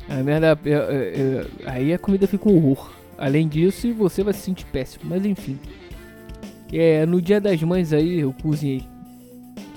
A 0.09 0.23
merda, 0.23 0.59
é, 0.65 0.69
é, 0.69 0.75
é, 0.75 1.45
aí 1.65 1.93
a 1.93 1.99
comida 1.99 2.27
fica 2.27 2.49
um 2.49 2.55
horror. 2.55 2.91
Além 3.17 3.47
disso, 3.47 3.93
você 3.93 4.23
vai 4.23 4.33
se 4.33 4.41
sentir 4.41 4.65
péssimo, 4.65 5.05
mas 5.05 5.25
enfim. 5.25 5.59
É, 6.71 7.05
no 7.05 7.21
dia 7.21 7.41
das 7.41 7.61
mães 7.63 7.91
aí 7.91 8.19
eu 8.19 8.33
cozinhei 8.41 8.85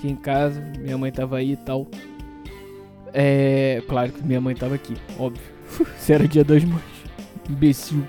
aqui 0.03 0.09
em 0.09 0.15
casa, 0.15 0.61
minha 0.79 0.97
mãe 0.97 1.11
tava 1.11 1.37
aí 1.37 1.53
e 1.53 1.57
tal. 1.57 1.87
É, 3.13 3.81
claro 3.87 4.11
que 4.11 4.23
minha 4.23 4.41
mãe 4.41 4.55
tava 4.55 4.75
aqui, 4.75 4.95
óbvio. 5.17 5.43
Se 5.97 6.13
era 6.13 6.27
dia 6.27 6.43
das 6.43 6.63
mães. 6.63 6.83
Imbecil. 7.49 8.03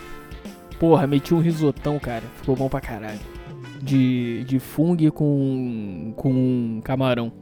Porra, 0.78 1.06
meti 1.06 1.34
um 1.34 1.40
risotão, 1.40 1.98
cara. 1.98 2.24
Ficou 2.36 2.56
bom 2.56 2.68
pra 2.68 2.80
caralho. 2.80 3.37
De, 3.80 4.44
de 4.44 4.58
fungo 4.58 5.10
com, 5.12 6.12
com 6.16 6.80
camarão. 6.82 7.32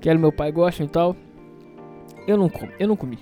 Que 0.00 0.08
era 0.08 0.18
meu 0.18 0.32
pai 0.32 0.52
gosta 0.52 0.84
e 0.84 0.88
tal. 0.88 1.16
Eu 2.26 2.36
não 2.36 2.48
como, 2.48 2.70
eu 2.78 2.86
não 2.86 2.96
comi. 2.96 3.18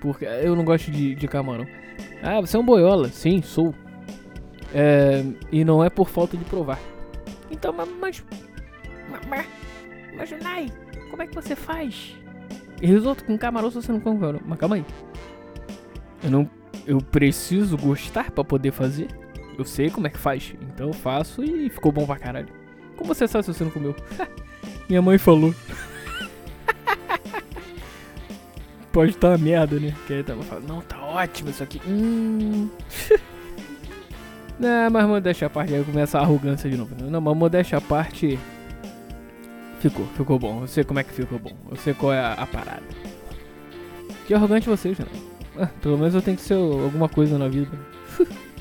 Porque 0.00 0.24
eu 0.24 0.54
não 0.54 0.64
gosto 0.64 0.90
de, 0.90 1.14
de 1.14 1.28
camarão. 1.28 1.66
Ah, 2.22 2.40
você 2.40 2.56
é 2.56 2.60
um 2.60 2.64
boiola. 2.64 3.08
Sim, 3.08 3.40
sou. 3.42 3.74
É, 4.74 5.24
e 5.50 5.64
não 5.64 5.82
é 5.82 5.88
por 5.88 6.08
falta 6.08 6.36
de 6.36 6.44
provar. 6.44 6.78
Então, 7.50 7.72
mas. 7.72 7.88
Mas. 8.00 8.24
Mas, 9.28 9.46
mas 10.16 10.28
Junai, 10.28 10.70
como 11.10 11.22
é 11.22 11.26
que 11.26 11.34
você 11.34 11.56
faz? 11.56 12.16
Risoto 12.80 13.24
com 13.24 13.38
camarão 13.38 13.70
se 13.70 13.76
você 13.76 13.92
não 13.92 14.00
come 14.00 14.20
camarão. 14.20 14.40
Mas 14.44 14.58
calma 14.58 14.76
aí. 14.76 14.84
Eu 16.22 16.30
não 16.30 16.50
eu 16.86 16.98
preciso 16.98 17.76
gostar 17.76 18.30
para 18.30 18.44
poder 18.44 18.72
fazer. 18.72 19.08
Eu 19.56 19.64
sei 19.64 19.90
como 19.90 20.06
é 20.06 20.10
que 20.10 20.18
faz, 20.18 20.54
então 20.60 20.88
eu 20.88 20.92
faço 20.92 21.42
e 21.42 21.68
ficou 21.70 21.92
bom 21.92 22.06
pra 22.06 22.16
caralho. 22.16 22.48
Como 22.96 23.14
você 23.14 23.26
sabe 23.28 23.44
se 23.44 23.54
você 23.54 23.64
não 23.64 23.70
comeu? 23.70 23.94
Minha 24.88 25.02
mãe 25.02 25.18
falou. 25.18 25.54
Pode 28.92 29.10
estar 29.10 29.20
tá 29.22 29.28
uma 29.28 29.38
merda, 29.38 29.80
né? 29.80 29.92
Que 30.06 30.14
aí 30.14 30.22
tava 30.22 30.42
falando, 30.42 30.68
não, 30.68 30.80
tá 30.80 31.02
ótimo 31.02 31.50
isso 31.50 31.62
aqui. 31.62 31.80
Hum. 31.86 32.68
não, 34.58 34.90
mas 34.90 35.06
modéstia 35.06 35.46
a 35.46 35.50
parte, 35.50 35.74
aí 35.74 35.82
começa 35.84 36.18
a 36.18 36.22
arrogância 36.22 36.70
de 36.70 36.76
novo. 36.76 36.94
Não, 37.02 37.20
mas 37.20 37.36
modéstia 37.36 37.78
a 37.78 37.80
parte. 37.80 38.38
Ficou, 39.80 40.06
ficou 40.16 40.38
bom. 40.38 40.60
Eu 40.62 40.66
sei 40.68 40.84
como 40.84 41.00
é 41.00 41.04
que 41.04 41.12
ficou 41.12 41.38
bom. 41.38 41.56
Eu 41.70 41.76
sei 41.76 41.92
qual 41.92 42.12
é 42.12 42.20
a, 42.20 42.34
a 42.34 42.46
parada. 42.46 42.84
Que 44.26 44.32
arrogante 44.32 44.68
vocês, 44.68 44.98
né? 44.98 45.06
Ah, 45.58 45.68
pelo 45.82 45.98
menos 45.98 46.14
eu 46.14 46.22
tenho 46.22 46.36
que 46.36 46.42
ser 46.42 46.54
alguma 46.54 47.08
coisa 47.08 47.36
na 47.36 47.48
vida. 47.48 47.76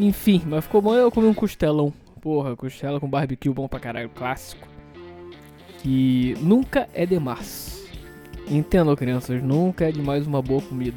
Enfim, 0.00 0.42
mas 0.46 0.64
ficou 0.64 0.80
bom 0.80 0.94
eu 0.94 1.10
comi 1.10 1.26
um 1.26 1.34
costelão. 1.34 1.92
Porra, 2.22 2.56
costela 2.56 2.98
com 2.98 3.08
barbecue 3.08 3.50
bom 3.50 3.68
pra 3.68 3.78
caralho, 3.78 4.08
clássico. 4.08 4.66
Que 5.82 6.34
nunca 6.40 6.88
é 6.94 7.04
demais. 7.04 7.86
Entendam, 8.48 8.96
crianças, 8.96 9.42
nunca 9.42 9.86
é 9.86 9.92
demais 9.92 10.26
uma 10.26 10.40
boa 10.40 10.62
comida. 10.62 10.96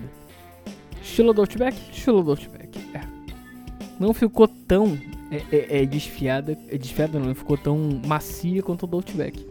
Estilo 1.01 1.33
do 1.33 1.41
Outback? 1.41 1.77
Estilo 1.91 2.23
do 2.23 2.31
Outback, 2.31 2.79
é. 2.93 3.01
Não 3.99 4.13
ficou 4.13 4.47
tão 4.47 4.97
é, 5.29 5.43
é, 5.51 5.83
é 5.83 5.85
desfiada, 5.85 6.57
é 6.69 6.77
desfiada 6.77 7.19
não, 7.19 7.27
não 7.27 7.35
ficou 7.35 7.57
tão 7.57 8.01
macia 8.05 8.63
quanto 8.63 8.83
o 8.83 8.87
do 8.87 8.97
Outback. 8.97 9.45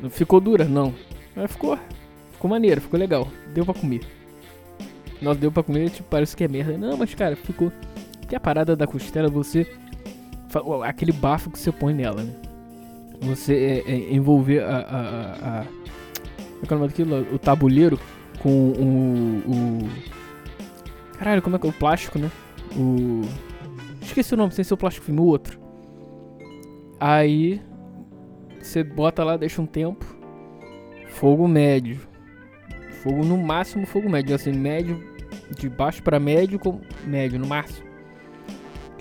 Não 0.00 0.10
ficou 0.10 0.38
dura, 0.38 0.66
não. 0.66 0.94
Mas 1.34 1.50
ficou, 1.50 1.78
ficou 2.32 2.50
maneiro, 2.50 2.82
ficou 2.82 3.00
legal. 3.00 3.26
Deu 3.54 3.64
pra 3.64 3.72
comer. 3.72 4.02
Nós 5.22 5.38
deu 5.38 5.50
pra 5.50 5.62
comer, 5.62 5.88
tipo, 5.88 6.06
parece 6.10 6.36
que 6.36 6.44
é 6.44 6.48
merda. 6.48 6.76
Não, 6.76 6.96
mas 6.98 7.14
cara, 7.14 7.34
ficou. 7.36 7.72
Que 8.26 8.34
a 8.34 8.40
parada 8.40 8.74
da 8.74 8.86
costela, 8.86 9.28
você. 9.28 9.66
Aquele 10.84 11.12
bafo 11.12 11.50
que 11.50 11.58
você 11.58 11.72
põe 11.72 11.92
nela, 11.92 12.22
né? 12.22 12.32
Você 13.22 13.82
é, 13.86 13.90
é, 13.90 14.14
envolver 14.14 14.60
a. 14.60 14.76
a, 14.76 15.00
a, 15.00 15.60
a 15.60 15.64
é 16.62 16.74
o 16.74 16.78
nome 16.78 16.88
daquilo? 16.88 17.34
O 17.34 17.38
tabuleiro 17.38 17.98
com 18.40 18.50
o, 18.50 19.42
o. 19.46 19.88
Caralho, 21.18 21.42
como 21.42 21.56
é 21.56 21.58
que 21.58 21.66
é? 21.66 21.70
O 21.70 21.72
plástico, 21.72 22.18
né? 22.18 22.30
O. 22.76 23.22
Esqueci 24.00 24.34
o 24.34 24.36
nome, 24.36 24.52
sem 24.52 24.64
ser 24.64 24.74
o 24.74 24.76
plástico 24.76 25.06
filme, 25.06 25.20
o 25.20 25.24
outro. 25.24 25.58
Aí. 27.00 27.60
Você 28.60 28.82
bota 28.82 29.22
lá, 29.22 29.36
deixa 29.36 29.60
um 29.60 29.66
tempo. 29.66 30.04
Fogo 31.08 31.46
médio. 31.46 32.00
Fogo 33.02 33.24
no 33.24 33.36
máximo, 33.36 33.86
fogo 33.86 34.08
médio. 34.08 34.34
Assim, 34.34 34.52
médio 34.52 35.02
de 35.58 35.68
baixo 35.68 36.02
para 36.02 36.18
médio, 36.18 36.58
com 36.58 36.80
médio 37.04 37.38
no 37.38 37.46
máximo. 37.46 37.93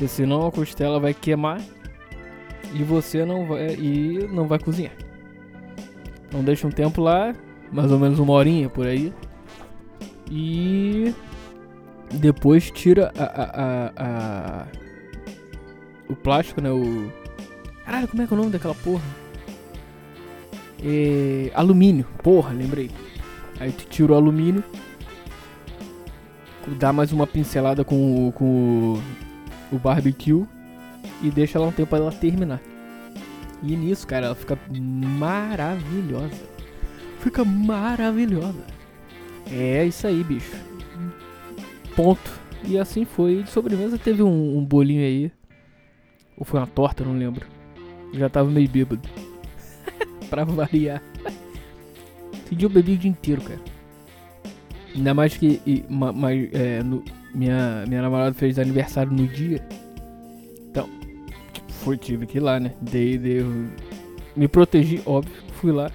Porque 0.04 0.16
senão 0.16 0.46
a 0.46 0.52
costela 0.52 1.00
vai 1.00 1.14
queimar 1.14 1.62
e 2.74 2.84
você 2.84 3.24
não 3.24 3.48
vai 3.48 3.74
e 3.76 4.28
não 4.30 4.46
vai 4.46 4.60
cozinhar. 4.60 4.92
Então 6.28 6.44
deixa 6.44 6.68
um 6.68 6.70
tempo 6.70 7.02
lá, 7.02 7.34
mais 7.72 7.90
ou 7.90 7.98
menos 7.98 8.20
uma 8.20 8.34
horinha 8.34 8.68
por 8.68 8.86
aí. 8.86 9.14
E 10.30 11.16
depois 12.16 12.70
tira 12.70 13.14
a, 13.18 13.24
a, 13.24 13.44
a, 13.54 13.92
a 13.96 14.68
o 16.10 16.18
plástico, 16.18 16.60
né? 16.60 16.70
O 16.70 17.10
caralho, 17.86 18.10
como 18.10 18.24
é 18.24 18.28
que 18.28 18.34
é 18.34 18.36
o 18.36 18.38
nome 18.38 18.52
daquela 18.52 18.76
porra? 18.76 19.06
É, 20.84 21.50
alumínio, 21.54 22.06
porra, 22.22 22.52
lembrei. 22.52 22.92
Aí 23.58 23.72
tu 23.72 23.86
tira 23.86 24.12
o 24.12 24.16
alumínio 24.16 24.66
dá 26.68 26.94
mais 26.94 27.12
uma 27.12 27.28
pincelada 27.28 27.84
com, 27.84 28.32
com 28.32 29.00
o, 29.74 29.80
barbecue 29.80 30.46
e 31.22 31.30
deixa 31.30 31.58
ela 31.58 31.68
um 31.68 31.72
tempo 31.72 31.90
para 31.90 32.00
ela 32.00 32.12
terminar. 32.12 32.62
E 33.62 33.76
nisso, 33.76 34.06
cara, 34.06 34.28
ela 34.28 34.36
fica 34.36 34.58
maravilhosa. 34.70 36.54
Fica 37.20 37.46
maravilhosa. 37.46 38.64
É 39.50 39.86
isso 39.86 40.06
aí, 40.06 40.24
bicho. 40.24 40.56
Ponto. 41.96 42.42
E 42.66 42.78
assim 42.78 43.06
foi. 43.06 43.44
De 43.44 43.50
sobremesa 43.50 43.98
teve 43.98 44.22
um, 44.22 44.58
um 44.58 44.66
bolinho 44.66 45.02
aí. 45.02 45.32
Ou 46.38 46.46
foi 46.46 46.60
uma 46.60 46.68
torta, 46.68 47.04
não 47.04 47.18
lembro. 47.18 47.46
Já 48.14 48.30
tava 48.30 48.50
meio 48.50 48.70
bêbado. 48.70 49.08
pra 50.30 50.44
variar. 50.44 51.02
Esse 52.46 52.56
dia 52.56 52.66
eu 52.66 52.70
bebi 52.70 52.94
o 52.94 52.98
dia 52.98 53.10
inteiro, 53.10 53.42
cara. 53.42 53.62
Ainda 54.96 55.14
mais 55.14 55.36
que 55.36 55.62
e, 55.66 55.84
ma, 55.90 56.12
ma, 56.12 56.32
é, 56.34 56.84
no, 56.84 57.04
minha, 57.34 57.86
minha 57.88 58.02
namorada 58.02 58.34
fez 58.34 58.60
aniversário 58.60 59.12
no 59.12 59.28
dia. 59.28 59.66
Então, 60.70 60.90
tipo, 61.52 61.72
foi, 61.72 61.98
tive 61.98 62.26
que 62.26 62.38
ir 62.38 62.42
lá, 62.42 62.60
né? 62.60 62.74
Dei, 62.82 63.18
dei, 63.18 63.44
me 64.36 64.48
protegi, 64.48 65.02
óbvio. 65.06 65.34
Fui 65.54 65.72
lá 65.72 65.92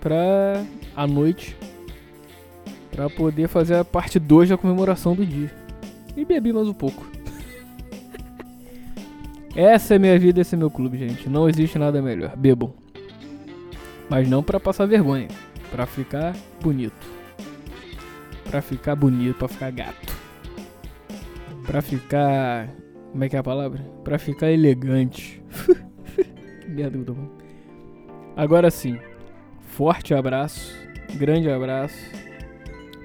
pra 0.00 0.64
a 0.96 1.06
noite 1.06 1.56
pra 2.90 3.08
poder 3.08 3.48
fazer 3.48 3.76
a 3.76 3.84
parte 3.84 4.18
2 4.18 4.50
da 4.50 4.56
comemoração 4.56 5.14
do 5.14 5.24
dia. 5.24 5.50
E 6.16 6.24
bebi 6.24 6.52
mais 6.52 6.68
um 6.68 6.74
pouco. 6.74 7.06
Essa 9.56 9.94
é 9.94 9.98
minha 9.98 10.18
vida, 10.18 10.40
esse 10.40 10.54
é 10.54 10.58
meu 10.58 10.70
clube, 10.70 10.98
gente. 10.98 11.28
Não 11.28 11.48
existe 11.48 11.78
nada 11.78 12.00
melhor. 12.02 12.36
Bebam. 12.36 12.72
Mas 14.08 14.28
não 14.28 14.42
para 14.42 14.60
passar 14.60 14.86
vergonha, 14.86 15.28
para 15.70 15.86
ficar 15.86 16.34
bonito. 16.60 17.06
Pra 18.50 18.60
ficar 18.60 18.94
bonito, 18.94 19.36
pra 19.36 19.48
ficar 19.48 19.70
gato. 19.70 20.21
Pra 21.72 21.80
ficar. 21.80 22.68
Como 23.12 23.24
é 23.24 23.30
que 23.30 23.34
é 23.34 23.38
a 23.38 23.42
palavra? 23.42 23.80
Pra 24.04 24.18
ficar 24.18 24.50
elegante. 24.50 25.42
que 26.60 26.68
merda 26.68 26.90
que 26.90 27.10
eu 27.10 27.14
tô 27.14 27.16
Agora 28.36 28.70
sim. 28.70 28.98
Forte 29.58 30.12
abraço. 30.12 30.76
Grande 31.14 31.50
abraço. 31.50 31.96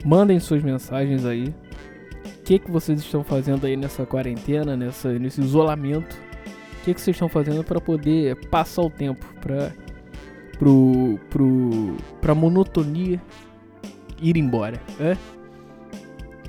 Mandem 0.03 0.37
suas 0.41 0.61
mensagens 0.61 1.23
aí. 1.25 1.45
O 1.45 2.43
que, 2.43 2.59
que 2.59 2.69
vocês 2.69 2.99
estão 2.99 3.23
fazendo 3.23 3.65
aí 3.65 3.77
nessa 3.77 4.05
quarentena, 4.05 4.75
nessa, 4.75 5.17
nesse 5.17 5.39
isolamento? 5.39 6.17
O 6.81 6.83
que, 6.83 6.93
que 6.93 6.99
vocês 6.99 7.15
estão 7.15 7.29
fazendo 7.29 7.63
para 7.63 7.79
poder 7.79 8.35
passar 8.49 8.81
o 8.81 8.89
tempo? 8.89 9.25
Pra, 9.39 9.71
pro, 10.59 11.17
pro, 11.29 11.95
pra 12.19 12.35
monotonia 12.35 13.21
ir 14.21 14.35
embora. 14.35 14.81
É? 14.99 15.15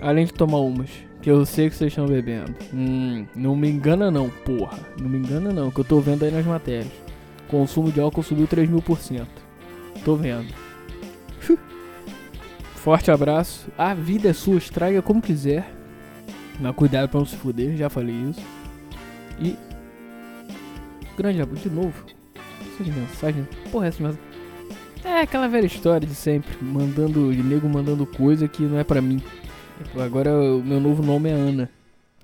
Além 0.01 0.27
de 0.27 0.35
tomar 0.35 0.59
umas. 0.59 1.08
Que 1.21 1.31
eu 1.31 1.45
sei 1.45 1.69
que 1.69 1.77
vocês 1.77 1.93
estão 1.93 2.07
bebendo. 2.07 2.55
Hum, 2.73 3.27
não 3.35 3.57
me 3.57 3.69
engana 3.69 4.11
não, 4.11 4.31
porra. 4.31 4.79
Não 5.01 5.09
me 5.09 5.19
engana 5.19 5.53
não, 5.53 5.71
que 5.71 5.81
eu 5.81 5.85
tô 5.85 6.01
vendo 6.01 6.25
aí 6.25 6.31
nas 6.31 6.47
matérias. 6.47 6.93
Consumo 7.49 7.91
de 7.91 8.01
álcool 8.01 8.23
subiu 8.23 8.47
3 8.47 8.69
mil 8.69 8.83
por 8.83 8.99
cento. 8.99 9.43
Tô 10.05 10.15
vendo. 10.15 10.53
Forte 12.77 13.11
abraço. 13.11 13.69
A 13.77 13.93
vida 13.95 14.29
é 14.29 14.33
sua, 14.33 14.59
estraga 14.59 15.03
como 15.03 15.21
quiser. 15.21 15.75
Mas 16.61 16.75
cuidado 16.75 17.09
pra 17.09 17.19
não 17.19 17.27
se 17.27 17.37
fuder, 17.37 17.77
já 17.77 17.91
falei 17.91 18.15
isso. 18.15 18.41
E. 19.41 19.57
Grande 21.17 21.43
abraço. 21.43 21.69
De 21.69 21.75
novo. 21.75 22.05
Essa 22.81 22.91
mensagem. 22.91 23.49
Porra, 23.71 23.87
essa 23.89 24.03
mensagem. 24.03 24.25
É 25.05 25.21
aquela 25.23 25.49
velha 25.49 25.67
história 25.67 26.07
de 26.07 26.15
sempre. 26.15 26.57
Mandando. 26.63 27.33
De 27.33 27.43
nego 27.43 27.69
mandando 27.69 28.07
coisa 28.07 28.47
que 28.47 28.63
não 28.63 28.79
é 28.79 28.85
pra 28.85 29.01
mim. 29.01 29.23
Agora 29.99 30.31
o 30.33 30.63
meu 30.63 30.81
novo 30.81 31.03
nome 31.03 31.29
é 31.29 31.33
Ana. 31.33 31.71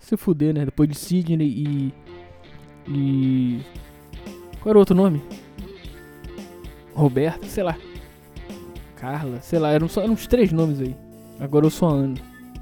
Se 0.00 0.16
fuder, 0.16 0.54
né? 0.54 0.64
Depois 0.64 0.88
de 0.88 0.96
Sidney 0.96 1.46
e. 1.46 1.94
E. 2.88 3.60
Qual 4.60 4.70
era 4.70 4.78
o 4.78 4.80
outro 4.80 4.94
nome? 4.94 5.22
Roberto, 6.94 7.46
sei 7.46 7.62
lá. 7.62 7.76
Carla, 8.96 9.40
sei 9.40 9.58
lá, 9.58 9.70
eram 9.70 9.88
só 9.88 10.02
eram 10.02 10.14
uns 10.14 10.26
três 10.26 10.52
nomes 10.52 10.80
aí. 10.80 10.94
Agora 11.40 11.66
eu 11.66 11.70
sou 11.70 11.88
a 11.88 11.92
Ana. 11.92 12.20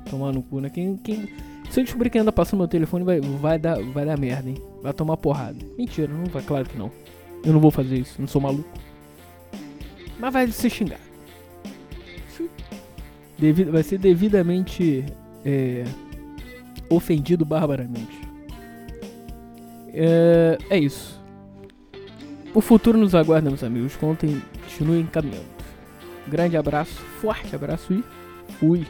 Tomar 0.08 0.32
no 0.32 0.42
cu, 0.42 0.60
né? 0.60 0.68
Quem, 0.68 0.96
quem, 0.96 1.28
se 1.70 1.80
eu 1.80 1.84
descobrir 1.84 2.10
quem 2.10 2.20
anda 2.20 2.32
passando 2.32 2.58
meu 2.58 2.68
telefone, 2.68 3.04
vai, 3.04 3.20
vai, 3.20 3.58
dar, 3.58 3.82
vai 3.82 4.04
dar 4.04 4.18
merda, 4.18 4.50
hein? 4.50 4.56
Vai 4.82 4.92
tomar 4.92 5.16
porrada. 5.16 5.58
Mentira, 5.78 6.12
não 6.12 6.26
vai, 6.26 6.42
claro 6.42 6.68
que 6.68 6.76
não. 6.76 6.90
Eu 7.44 7.52
não 7.52 7.60
vou 7.60 7.70
fazer 7.70 7.96
isso, 7.96 8.20
não 8.20 8.28
sou 8.28 8.40
maluco. 8.40 8.68
Mas 10.18 10.32
vai 10.32 10.46
ser 10.48 10.68
xingado. 10.70 11.11
Vai 13.70 13.82
ser 13.82 13.98
devidamente 13.98 15.04
é, 15.44 15.84
ofendido 16.88 17.44
barbaramente. 17.44 18.20
É, 19.92 20.58
é 20.70 20.78
isso. 20.78 21.20
O 22.54 22.60
futuro 22.60 22.98
nos 22.98 23.14
aguarda, 23.14 23.48
meus 23.48 23.64
amigos. 23.64 23.96
Contem, 23.96 24.42
continuem 24.64 25.06
caminhando. 25.06 25.52
Grande 26.28 26.56
abraço, 26.56 26.94
forte 27.20 27.54
abraço 27.54 27.92
e 27.92 28.04
fui. 28.54 28.86